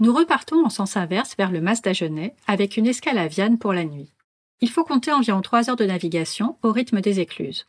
[0.00, 3.74] Nous repartons en sens inverse vers le Mas d'Agenais avec une escale à Vienne pour
[3.74, 4.10] la nuit.
[4.62, 7.66] Il faut compter environ trois heures de navigation au rythme des écluses.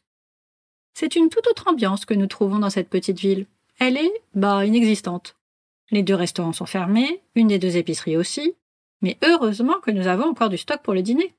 [0.93, 3.47] C'est une toute autre ambiance que nous trouvons dans cette petite ville.
[3.79, 5.35] Elle est, bah, inexistante.
[5.89, 8.55] Les deux restaurants sont fermés, une des deux épiceries aussi,
[9.01, 11.35] mais heureusement que nous avons encore du stock pour le dîner.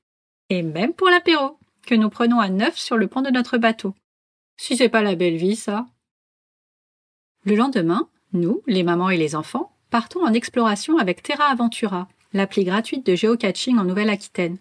[0.49, 1.57] Et même pour l'apéro,
[1.87, 3.95] que nous prenons à neuf sur le pont de notre bateau.
[4.57, 5.87] Si c'est pas la belle vie, ça.
[7.45, 12.63] Le lendemain, nous, les mamans et les enfants, partons en exploration avec Terra Aventura, l'appli
[12.63, 14.57] gratuite de géocaching en Nouvelle-Aquitaine.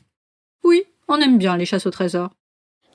[0.63, 2.29] Oui, on aime bien les chasses au trésor.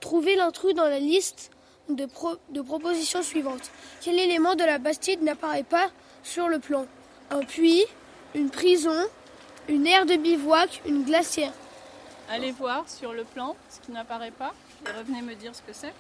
[0.02, 1.50] Trouvez l'intrus dans la liste
[1.90, 2.08] de,
[2.54, 3.72] de propositions suivantes.
[4.02, 5.90] Quel élément de la Bastide n'apparaît pas
[6.22, 6.86] sur le plan?
[7.32, 7.86] Un puits,
[8.36, 9.08] une prison,
[9.68, 11.54] une aire de bivouac, une glacière.
[12.30, 14.54] Allez voir sur le plan ce qui n'apparaît pas
[14.86, 15.94] et revenez me dire ce que c'est.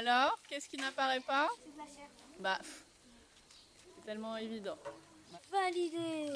[0.00, 1.46] Alors, qu'est-ce qui n'apparaît pas
[2.40, 4.78] Bah, c'est tellement évident.
[5.52, 6.32] Validé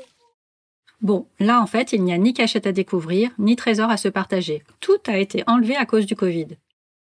[1.00, 4.08] Bon, là en fait, il n'y a ni cachette à découvrir, ni trésor à se
[4.08, 4.62] partager.
[4.80, 6.48] Tout a été enlevé à cause du Covid.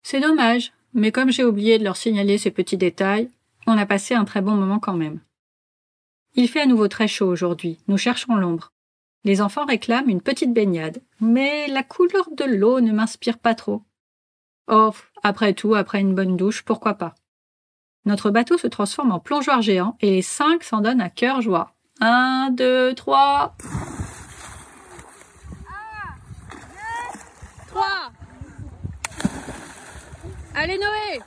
[0.03, 3.29] C'est dommage, mais comme j'ai oublié de leur signaler ces petits détails,
[3.67, 5.21] on a passé un très bon moment quand même.
[6.37, 8.73] Il fait à nouveau très chaud aujourd'hui, nous cherchons l'ombre.
[9.25, 13.83] Les enfants réclament une petite baignade, mais la couleur de l'eau ne m'inspire pas trop.
[14.69, 17.15] Oh, après tout, après une bonne douche, pourquoi pas.
[18.05, 21.75] Notre bateau se transforme en plongeoir géant et les cinq s'en donnent à cœur joie.
[22.01, 23.57] Un, deux, trois.
[27.69, 28.13] Trois.
[30.55, 31.21] Allez Noé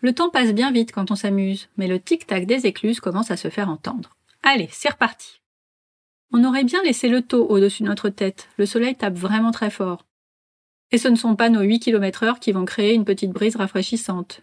[0.00, 3.36] Le temps passe bien vite quand on s'amuse, mais le tic-tac des écluses commence à
[3.36, 4.16] se faire entendre.
[4.42, 5.40] Allez, c'est reparti.
[6.32, 9.70] On aurait bien laissé le taux au-dessus de notre tête, le soleil tape vraiment très
[9.70, 10.06] fort.
[10.92, 13.56] Et ce ne sont pas nos 8 km heure qui vont créer une petite brise
[13.56, 14.42] rafraîchissante.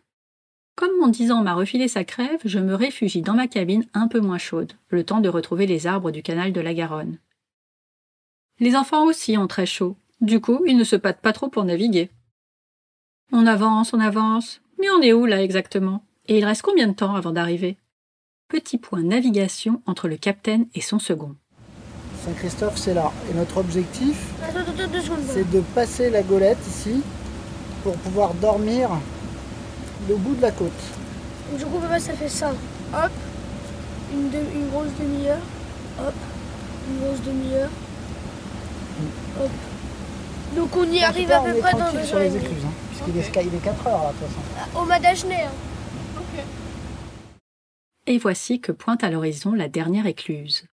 [0.76, 4.08] Comme mon 10 ans m'a refilé sa crève, je me réfugie dans ma cabine un
[4.08, 7.18] peu moins chaude, le temps de retrouver les arbres du canal de la Garonne.
[8.60, 9.96] Les enfants aussi ont très chaud.
[10.22, 12.10] Du coup, ils ne se pâtent pas trop pour naviguer.
[13.32, 14.62] On avance, on avance.
[14.80, 16.04] Mais on est où là exactement?
[16.28, 17.78] Et il reste combien de temps avant d'arriver?
[18.48, 21.36] Petit point navigation entre le capitaine et son second.
[22.26, 23.12] Saint-Christophe, c'est là.
[23.30, 24.34] Et notre objectif,
[25.34, 27.02] c'est de passer la golette ici
[27.84, 28.90] pour pouvoir dormir
[30.08, 30.72] le bout de la côte.
[31.58, 32.52] Du coup, papa, ça fait ça.
[32.94, 33.12] Hop,
[34.14, 35.42] une, une grosse demi-heure.
[36.00, 36.14] Hop,
[36.90, 37.70] une grosse demi-heure.
[39.42, 39.50] Hop.
[40.56, 43.56] Donc on y arrive à peu près dans deux sur les écluses, hein, puisqu'il est,
[43.56, 44.80] est 4 heures là, de toute façon.
[44.80, 45.44] Au Madajné.
[45.44, 45.52] Hein.
[48.08, 50.66] Et voici que pointe à l'horizon la dernière écluse.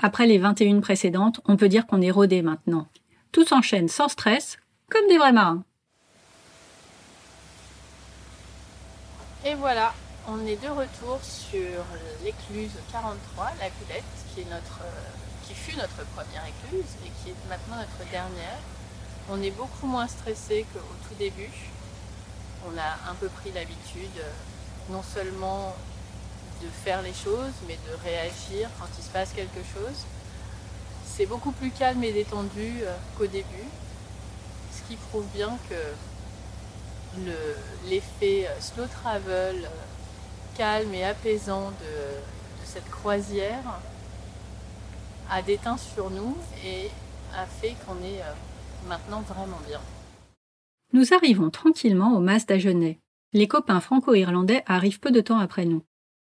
[0.00, 2.86] Après les 21 précédentes, on peut dire qu'on est rodé maintenant.
[3.34, 4.58] Tout s'enchaîne sans stress,
[4.88, 5.64] comme des vrais marins.
[9.44, 9.92] Et voilà,
[10.28, 11.82] on est de retour sur
[12.22, 14.82] l'écluse 43, la Villette, qui, est notre,
[15.48, 18.60] qui fut notre première écluse et qui est maintenant notre dernière.
[19.28, 21.50] On est beaucoup moins stressé qu'au tout début.
[22.68, 24.22] On a un peu pris l'habitude
[24.90, 25.74] non seulement
[26.62, 30.06] de faire les choses, mais de réagir quand il se passe quelque chose.
[31.16, 33.68] C'est beaucoup plus calme et détendu euh, qu'au début,
[34.72, 37.24] ce qui prouve bien que
[37.88, 39.68] l'effet euh, slow travel euh,
[40.56, 43.78] calme et apaisant de, cette croisière
[45.30, 46.36] a déteint sur nous
[46.66, 46.90] et
[47.32, 48.20] a fait qu'on est
[48.88, 49.80] maintenant vraiment bien.
[50.92, 52.98] Nous arrivons tranquillement au Mas d'Agenais.
[53.32, 55.84] Les copains franco-irlandais arrivent peu de temps après nous.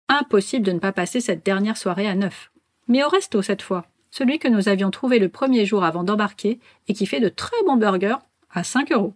[0.07, 2.51] Impossible de ne pas passer cette dernière soirée à neuf.
[2.87, 6.59] Mais au resto cette fois, celui que nous avions trouvé le premier jour avant d'embarquer
[6.87, 8.17] et qui fait de très bons burgers
[8.49, 9.13] à 5 euros.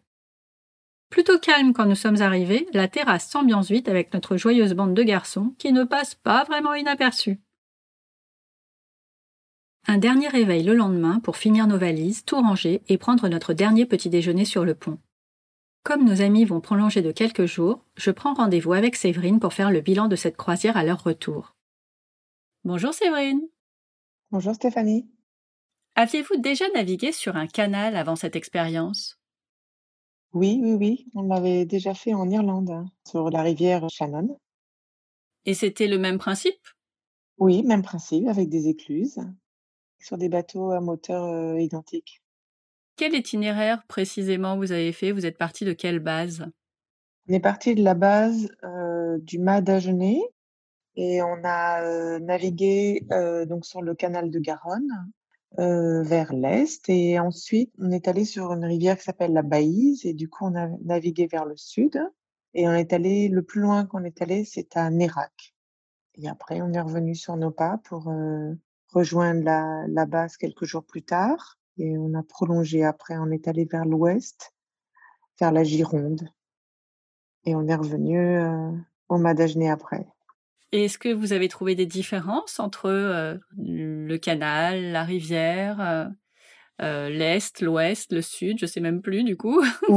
[1.10, 5.04] Plutôt calme quand nous sommes arrivés, la terrasse s'ambiance vite avec notre joyeuse bande de
[5.04, 7.40] garçons qui ne passe pas vraiment inaperçus.
[9.88, 13.86] Un dernier réveil le lendemain pour finir nos valises, tout ranger et prendre notre dernier
[13.86, 15.00] petit déjeuner sur le pont.
[15.84, 19.72] Comme nos amis vont prolonger de quelques jours, je prends rendez-vous avec Séverine pour faire
[19.72, 21.56] le bilan de cette croisière à leur retour.
[22.64, 23.42] Bonjour Séverine.
[24.32, 25.10] Bonjour Stéphanie.
[25.96, 29.20] Aviez-vous déjà navigué sur un canal avant cette expérience?
[30.32, 31.06] Oui, oui, oui.
[31.16, 34.40] On l'avait déjà fait en Irlande, hein, sur la rivière Shannon.
[35.46, 36.66] Et c'était le même principe?
[37.40, 39.20] Oui, même principe, avec des écluses,
[40.00, 42.22] sur des bateaux à moteur euh, identique.
[42.96, 45.12] Quel itinéraire précisément vous avez fait?
[45.12, 46.46] Vous êtes parti de quelle base?
[47.28, 50.22] On est parti de la base euh, du mât d'Agenais
[50.96, 55.12] et on a euh, navigué euh, donc sur le canal de Garonne
[55.60, 56.88] euh, vers l'est.
[56.90, 60.06] Et ensuite, on est allé sur une rivière qui s'appelle la Baïse.
[60.06, 62.02] Et du coup, on a navigué vers le sud.
[62.54, 65.56] Et on est allé, le plus loin qu'on est allé, c'est à Nérac.
[66.16, 68.12] Et après, on est revenu sur nos pas pour
[68.90, 71.58] rejoindre la, la base quelques jours plus tard.
[71.78, 74.54] Et on a prolongé après, on est allé vers l'ouest,
[75.40, 76.28] vers la Gironde.
[77.46, 78.72] Et on est revenu euh,
[79.10, 80.08] au Madagenet après.
[80.72, 86.06] Est-ce que vous avez trouvé des différences entre euh, le canal, la rivière, euh,
[86.82, 88.58] euh, l'est, l'ouest, le sud?
[88.58, 89.62] Je sais même plus du coup.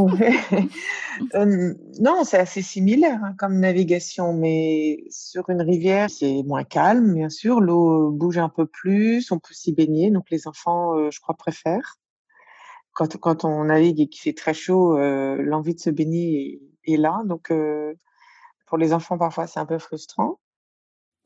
[1.32, 7.28] non, c'est assez similaire hein, comme navigation, mais sur une rivière, c'est moins calme, bien
[7.28, 7.60] sûr.
[7.60, 11.98] L'eau bouge un peu plus, on peut s'y baigner, donc les enfants, je crois, préfèrent.
[12.94, 16.96] Quand, quand on navigue et qu'il fait très chaud, l'envie de se baigner est, est
[16.96, 17.52] là, donc
[18.66, 20.40] pour les enfants, parfois, c'est un peu frustrant.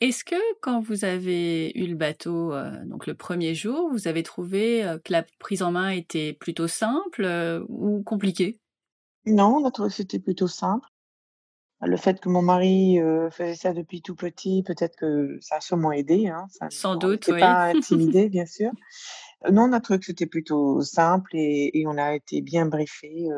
[0.00, 4.23] Est-ce que quand vous avez eu le bateau, euh, donc le premier jour, vous avez
[4.23, 8.61] trouvé euh, que la prise en main était plutôt simple euh, ou compliquée?
[9.27, 10.87] Non, on a trouvé que c'était plutôt simple.
[11.81, 12.99] Le fait que mon mari
[13.31, 16.27] faisait ça depuis tout petit, peut-être que ça a sûrement aidé.
[16.27, 17.39] Hein, ça, Sans doute, oui.
[17.39, 18.73] pas intimidé, bien sûr.
[19.49, 23.29] Non, on a trouvé que c'était plutôt simple et, on a été bien briefé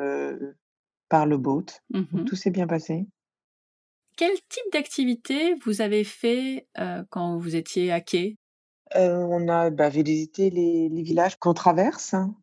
[1.10, 1.66] par le boat.
[1.90, 3.06] Mmh tout s'est bien passé.
[4.16, 8.36] Quel type d'activité vous avez fait euh, quand vous étiez à quai?
[8.96, 12.34] Euh, On a bah, visité les, villages qu'on traverse hein,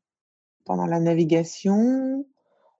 [0.65, 2.25] pendant la navigation.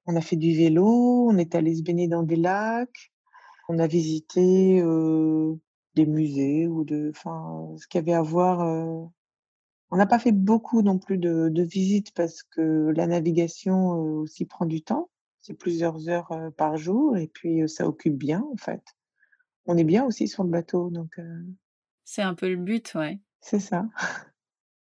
[0.05, 3.11] On a fait du vélo, on est allé se baigner dans des lacs.
[3.69, 5.53] On a visité euh,
[5.95, 8.59] des musées ou de, enfin, ce qu'il y avait à voir.
[9.89, 13.91] On n'a pas fait beaucoup non plus de, de visites parce que la navigation
[14.21, 15.09] aussi prend du temps
[15.47, 18.83] c'est plusieurs heures par jour et puis ça occupe bien en fait.
[19.65, 21.21] On est bien aussi sur le bateau donc.
[22.03, 23.21] C'est un peu le but, ouais.
[23.39, 23.85] C'est ça.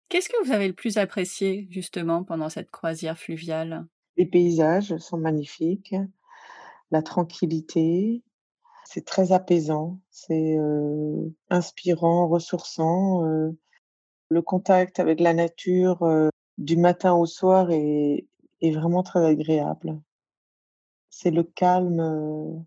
[0.07, 3.85] Qu'est-ce que vous avez le plus apprécié justement pendant cette croisière fluviale?
[4.15, 5.95] Les paysages sont magnifiques,
[6.91, 8.23] la tranquillité,
[8.85, 10.57] c'est très apaisant, c'est
[11.49, 13.23] inspirant, ressourçant.
[14.29, 18.27] le contact avec la nature du matin au soir est
[18.61, 19.99] vraiment très agréable
[21.13, 22.65] c'est le calme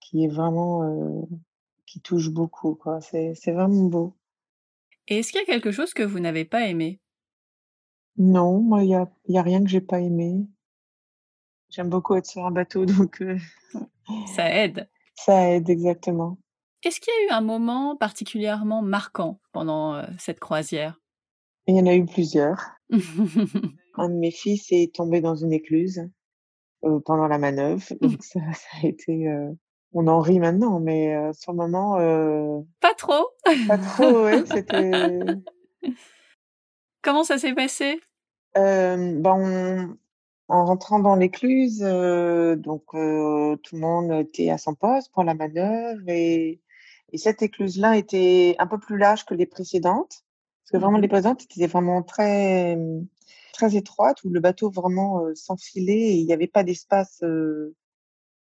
[0.00, 1.26] qui est vraiment
[1.86, 3.00] qui touche beaucoup quoi.
[3.00, 4.14] C'est c'est vraiment beau.
[5.08, 7.00] Et est-ce qu'il y a quelque chose que vous n'avez pas aimé?
[8.18, 10.46] Non, moi il y a y a rien que j'ai pas aimé.
[11.70, 13.24] J'aime beaucoup être sur un bateau donc
[14.34, 14.88] ça aide.
[15.14, 16.38] Ça aide exactement.
[16.82, 21.00] Est-ce qu'il y a eu un moment particulièrement marquant pendant cette croisière?
[21.66, 22.60] Il y en a eu plusieurs.
[22.90, 26.08] un de mes fils est tombé dans une écluse
[27.04, 27.84] pendant la manœuvre.
[28.00, 28.06] Mmh.
[28.08, 28.40] Donc ça,
[28.82, 29.28] a été.
[29.92, 32.64] on en rit maintenant, mais sur le moment.
[32.80, 33.28] Pas trop.
[33.68, 34.44] Pas trop, oui.
[34.46, 34.90] C'était.
[37.02, 38.00] Comment ça s'est passé?
[38.54, 39.96] Ben,
[40.48, 46.08] En rentrant dans l'écluse, donc tout le monde était à son poste pour la manœuvre
[46.08, 46.60] et,
[47.12, 50.24] et cette écluse-là était un peu plus large que les précédentes.
[50.64, 52.76] Parce que vraiment, mmh les précédentes étaient vraiment très
[53.56, 57.22] très étroite où le bateau vraiment s'enfilait et il n'y avait pas d'espace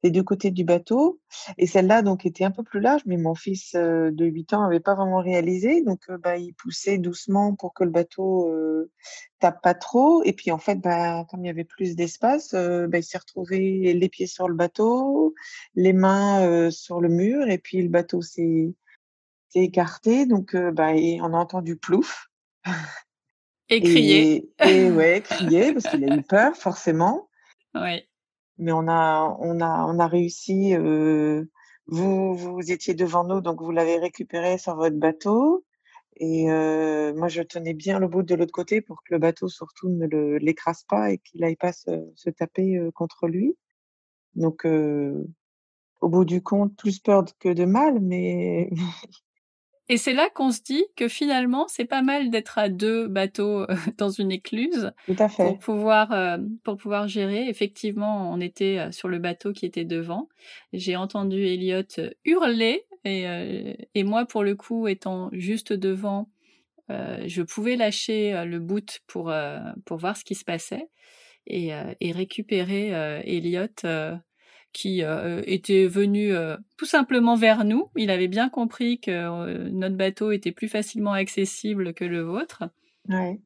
[0.02, 1.20] des deux côtés du bateau.
[1.58, 4.80] Et celle-là, donc, était un peu plus large, mais mon fils de 8 ans n'avait
[4.80, 5.82] pas vraiment réalisé.
[5.82, 8.50] Donc, bah, il poussait doucement pour que le bateau
[9.38, 10.22] tape pas trop.
[10.24, 13.92] Et puis, en fait, bah, comme il y avait plus d'espace, bah, il s'est retrouvé
[13.94, 15.34] les pieds sur le bateau,
[15.74, 18.74] les mains sur le mur, et puis le bateau s'est
[19.54, 20.26] écarté.
[20.26, 22.28] Donc, bah, on a entendu plouf.
[23.70, 24.50] Et crier.
[24.64, 27.28] Et, ouais, crier, parce qu'il a eu peur, forcément.
[27.74, 28.02] Oui.
[28.58, 30.74] Mais on a, on a, on a réussi.
[30.74, 31.44] Euh,
[31.86, 35.64] vous, vous étiez devant nous, donc vous l'avez récupéré sur votre bateau.
[36.16, 39.48] Et euh, moi, je tenais bien le bout de l'autre côté pour que le bateau,
[39.48, 43.56] surtout, ne l'écrase pas et qu'il n'aille pas se, se taper euh, contre lui.
[44.34, 48.70] Donc, au bout du compte, plus peur que de mal, mais
[49.90, 53.62] Et c'est là qu'on se dit que finalement, c'est pas mal d'être à deux bateaux
[53.62, 53.66] euh,
[53.98, 54.92] dans une écluse
[55.34, 57.48] pour pouvoir euh, pour pouvoir gérer.
[57.48, 60.28] Effectivement, on était euh, sur le bateau qui était devant.
[60.72, 61.82] J'ai entendu Elliot
[62.24, 63.24] hurler et,
[63.94, 66.28] et moi, pour le coup, étant juste devant,
[66.88, 69.32] je pouvais lâcher le boot pour
[69.86, 70.88] pour voir ce qui se passait
[71.46, 71.70] et,
[72.00, 72.88] et récupérer
[73.24, 73.68] Elliot
[74.72, 77.90] qui euh, était venu euh, tout simplement vers nous.
[77.96, 82.64] Il avait bien compris que euh, notre bateau était plus facilement accessible que le vôtre.
[83.08, 83.40] Ouais.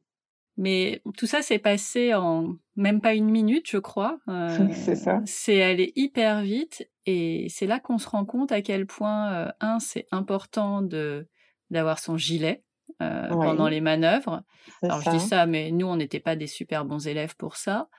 [0.57, 4.19] Mais tout ça s'est passé en même pas une minute, je crois.
[4.71, 5.21] c'est ça.
[5.25, 9.79] C'est allé hyper vite et c'est là qu'on se rend compte à quel point un
[9.79, 11.27] c'est important de
[11.71, 12.63] d'avoir son gilet
[12.99, 14.43] pendant les manœuvres.
[14.81, 17.89] Alors je dis ça, mais nous, on n'était pas des super bons élèves pour ça.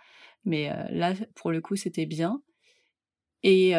[0.46, 2.40] Mais là, pour le coup, c'était bien.
[3.42, 3.74] Et,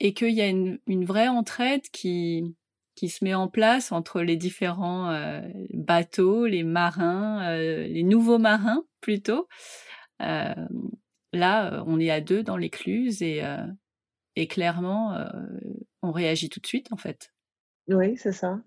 [0.00, 2.56] et qu'il y a une, une, vraie entraide qui,
[2.96, 5.40] qui se met en place entre les différents
[5.72, 9.46] bateaux, les marins, les nouveaux marins plutôt.
[10.18, 13.42] là, on est à deux dans l'écluse et,
[14.34, 15.16] et clairement,
[16.02, 17.32] on réagit tout de suite en fait.
[17.88, 18.60] Oui, c'est ça.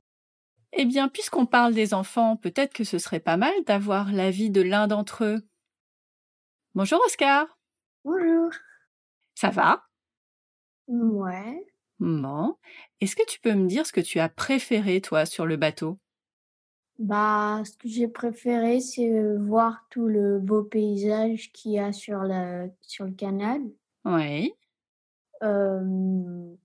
[0.73, 4.61] Eh bien, puisqu'on parle des enfants, peut-être que ce serait pas mal d'avoir l'avis de
[4.61, 5.41] l'un d'entre eux.
[6.75, 7.47] Bonjour Oscar.
[8.05, 8.51] Bonjour.
[9.35, 9.88] Ça va?
[10.89, 11.63] Ouais.
[11.99, 12.55] Bon.
[12.99, 15.99] Est-ce que tu peux me dire ce que tu as préféré, toi, sur le bateau?
[16.97, 22.23] Bah, ce que j'ai préféré, c'est voir tout le beau paysage qu'il y a sur,
[22.81, 23.61] sur le canal.
[24.03, 24.53] Oui.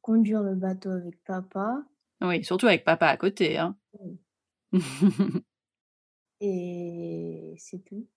[0.00, 1.85] conduire le bateau avec papa.
[2.21, 3.59] Oui, surtout avec papa à côté.
[3.59, 3.76] Hein.
[6.40, 8.09] Et c'est tout.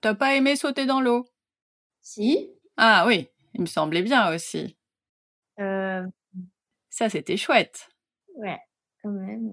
[0.00, 1.26] T'as pas aimé sauter dans l'eau?
[2.00, 2.50] Si.
[2.76, 4.76] Ah oui, il me semblait bien aussi.
[5.60, 6.06] Euh...
[6.90, 7.88] Ça, c'était chouette.
[8.36, 8.58] Ouais,
[9.02, 9.52] quand même.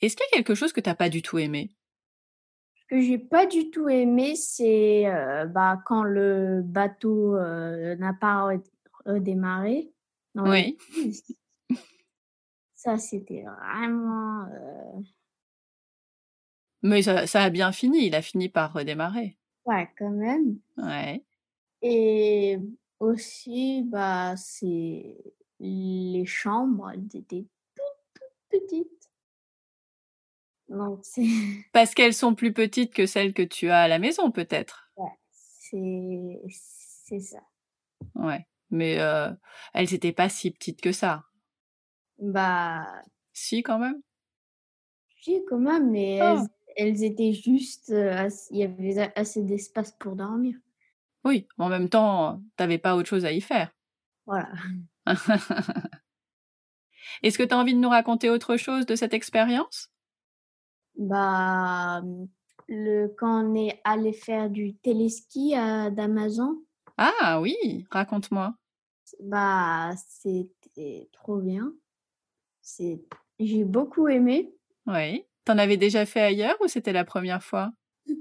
[0.00, 1.70] Est-ce qu'il y a quelque chose que t'as pas du tout aimé?
[2.74, 5.04] Ce que j'ai pas du tout aimé, c'est
[5.48, 8.48] bah, quand le bateau n'a pas
[9.04, 9.90] redémarré.
[10.34, 10.78] oui.
[12.74, 14.46] Ça, c'était vraiment.
[16.82, 18.06] Mais ça, ça, a bien fini.
[18.06, 19.36] Il a fini par redémarrer.
[19.64, 20.58] Ouais, quand même.
[20.76, 21.24] Ouais.
[21.82, 22.58] Et
[23.00, 25.16] aussi, bah, c'est
[25.58, 29.10] les chambres, elles étaient toutes, toutes petites.
[30.68, 31.22] Donc, c'est.
[31.72, 34.90] Parce qu'elles sont plus petites que celles que tu as à la maison, peut-être.
[34.96, 37.42] Ouais, c'est, c'est ça.
[38.14, 38.46] Ouais.
[38.70, 39.30] Mais euh,
[39.74, 41.24] elles n'étaient pas si petites que ça.
[42.18, 42.84] Bah.
[43.32, 44.00] Si, quand même.
[45.20, 46.44] Si, quand même, mais oh.
[46.76, 47.94] elles, étaient juste.
[48.50, 50.56] Il y avait assez d'espace pour dormir.
[51.26, 53.74] Oui, en même temps, t'avais pas autre chose à y faire.
[54.26, 54.48] Voilà.
[57.24, 59.90] Est-ce que tu as envie de nous raconter autre chose de cette expérience?
[60.96, 62.00] Bah,
[62.68, 65.54] le, quand on est allé faire du téléski
[65.90, 66.62] d'Amazon.
[66.96, 68.54] Ah oui, raconte-moi.
[69.20, 71.72] Bah, c'était trop bien.
[73.40, 74.54] J'ai beaucoup aimé.
[74.86, 75.24] Oui.
[75.44, 77.72] T'en avais déjà fait ailleurs ou c'était la première fois?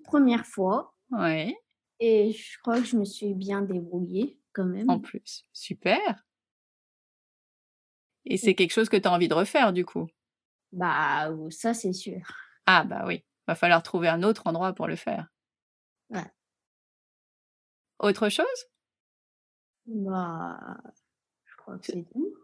[0.06, 0.96] Première fois.
[1.12, 1.56] Oui.
[2.00, 4.90] Et je crois que je me suis bien débrouillée quand même.
[4.90, 6.26] En plus, super.
[8.26, 10.08] Et c'est quelque chose que tu as envie de refaire du coup?
[10.72, 12.22] Bah, ça c'est sûr.
[12.66, 15.28] Ah bah oui, va falloir trouver un autre endroit pour le faire.
[16.10, 16.26] Ouais.
[18.00, 18.46] Autre chose?
[19.86, 20.78] Bah,
[21.46, 22.36] je crois que c'est tout.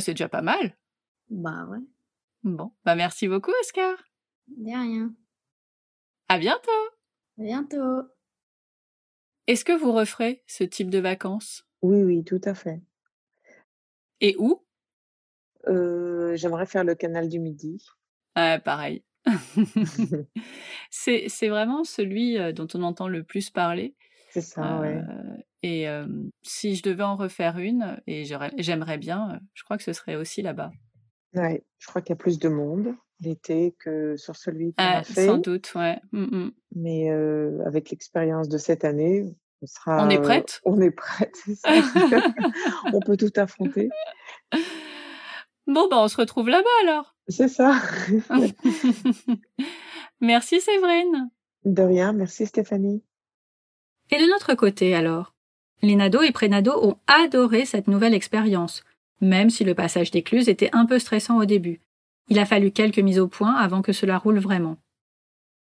[0.00, 0.76] c'est déjà pas mal.
[1.30, 1.78] Bah ouais.
[2.42, 3.96] Bon, bah merci beaucoup Oscar.
[4.48, 5.14] De rien.
[6.28, 6.70] À bientôt.
[7.38, 8.08] À bientôt.
[9.48, 11.66] Est-ce que vous referez ce type de vacances?
[11.80, 12.82] Oui, oui, tout à fait.
[14.20, 14.62] Et où?
[15.66, 17.82] Euh, J'aimerais faire le canal du Midi.
[18.34, 19.02] Ah, pareil.
[20.90, 23.94] c'est vraiment celui dont on entend le plus parler.
[24.30, 25.00] C'est ça, ouais.
[25.62, 25.86] Et
[26.42, 30.42] si je devais en refaire une, et j'aimerais bien, je crois que ce serait aussi
[30.42, 30.72] là-bas.
[31.34, 34.98] Ouais, je crois qu'il y a plus de monde l'été que sur celui qu'on ah,
[34.98, 35.26] a fait.
[35.26, 36.00] Sans doute, ouais.
[36.12, 39.24] Mmh Mais euh, avec l'expérience de cette année,
[39.62, 40.04] on sera.
[40.04, 40.60] On est prête?
[40.64, 41.70] on est prête, ça.
[42.92, 43.88] on peut tout affronter.
[45.66, 47.16] Bon, ben, on se retrouve là-bas alors.
[47.28, 47.78] C'est ça.
[50.20, 51.30] merci Séverine.
[51.64, 53.02] De rien, merci Stéphanie.
[54.10, 55.34] Et de notre côté alors?
[55.82, 58.82] Les nados et prénados ont adoré cette nouvelle expérience,
[59.20, 61.80] même si le passage d'écluse était un peu stressant au début.
[62.28, 64.76] Il a fallu quelques mises au point avant que cela roule vraiment.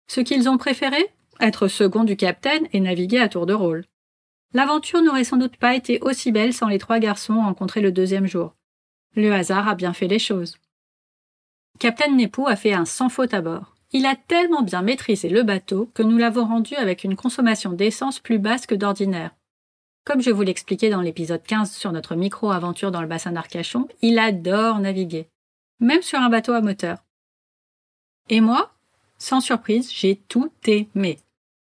[0.08, 1.06] Ce qu'ils ont préféré?
[1.40, 3.84] Être second du capitaine et naviguer à tour de rôle.
[4.54, 8.26] L'aventure n'aurait sans doute pas été aussi belle sans les trois garçons rencontrés le deuxième
[8.26, 8.54] jour.
[9.14, 10.56] Le hasard a bien fait les choses.
[11.78, 13.76] Capitaine Nepou a fait un sans faute à bord.
[13.92, 18.18] Il a tellement bien maîtrisé le bateau que nous l'avons rendu avec une consommation d'essence
[18.18, 19.30] plus basse que d'ordinaire.
[20.08, 24.18] Comme je vous l'expliquais dans l'épisode 15 sur notre micro-aventure dans le bassin d'Arcachon, il
[24.18, 25.28] adore naviguer
[25.80, 27.04] même sur un bateau à moteur.
[28.30, 28.72] Et moi,
[29.18, 31.18] sans surprise, j'ai tout aimé.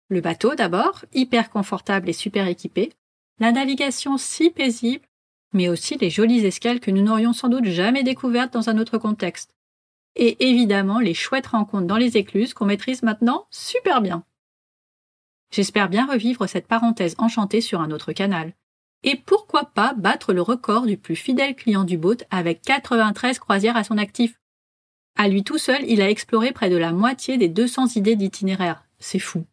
[0.10, 2.92] Le bateau d'abord, hyper confortable et super équipé,
[3.40, 5.06] la navigation si paisible,
[5.54, 8.98] mais aussi les jolies escales que nous n'aurions sans doute jamais découvertes dans un autre
[8.98, 9.56] contexte.
[10.18, 14.26] Et évidemment les chouettes rencontres dans les écluses qu'on maîtrise maintenant super bien.
[15.56, 18.52] J'espère bien revivre cette parenthèse enchantée sur un autre canal.
[19.04, 23.78] Et pourquoi pas battre le record du plus fidèle client du boat avec 93 croisières
[23.78, 24.38] à son actif?
[25.18, 28.84] À lui tout seul, il a exploré près de la moitié des 200 idées d'itinéraire.
[29.00, 29.46] C'est fou.